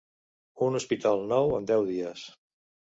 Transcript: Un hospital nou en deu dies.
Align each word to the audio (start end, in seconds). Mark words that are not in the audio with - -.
Un 0.69 0.79
hospital 0.79 1.21
nou 1.35 1.55
en 1.59 1.71
deu 1.75 1.87
dies. 1.95 2.27